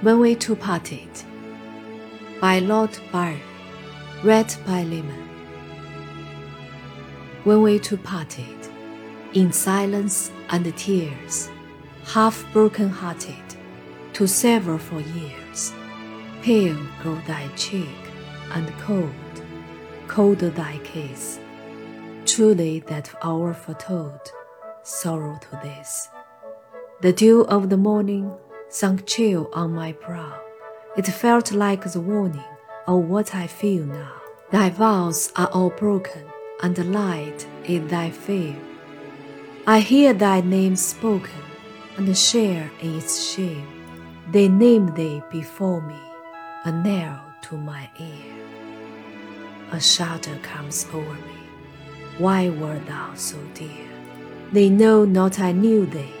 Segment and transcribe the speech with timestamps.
[0.00, 1.08] When We Two Parted
[2.40, 3.40] by Lord Byron,
[4.22, 5.28] read by Lehman.
[7.42, 8.68] When we two parted,
[9.34, 11.50] in silence and tears,
[12.04, 13.42] half broken hearted,
[14.12, 15.72] to sever for years,
[16.42, 17.98] pale grew thy cheek,
[18.52, 19.42] and cold,
[20.06, 21.40] colder thy kiss.
[22.24, 24.30] Truly that hour foretold
[24.84, 26.08] sorrow to this.
[27.00, 28.32] The dew of the morning
[28.70, 30.40] sunk chill on my brow.
[30.96, 32.44] It felt like the warning
[32.86, 34.12] of what I feel now.
[34.50, 36.24] Thy vows are all broken,
[36.62, 38.56] and light is thy fear.
[39.66, 41.42] I hear thy name spoken,
[41.96, 43.66] and share in its shame.
[44.30, 45.98] They name thee before me,
[46.64, 48.34] a knell to my ear.
[49.72, 51.38] A shudder comes over me.
[52.18, 53.88] Why wert thou so dear?
[54.52, 56.12] They know not I knew thee,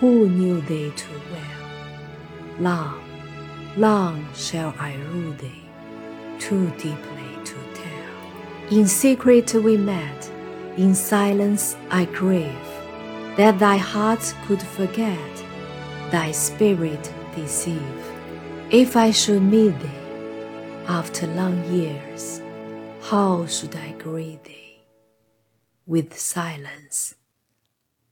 [0.00, 1.57] who knew thee too well.
[2.60, 3.04] Long,
[3.76, 5.62] long shall I rue thee,
[6.40, 8.76] too deeply to tell.
[8.76, 10.30] In secret we met,
[10.76, 12.72] in silence I grieve,
[13.36, 15.44] that thy heart could forget,
[16.10, 18.04] thy spirit deceive.
[18.70, 22.42] If I should meet thee, after long years,
[23.02, 24.80] how should I greet thee?
[25.86, 27.14] With silence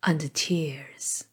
[0.05, 1.25] and tears.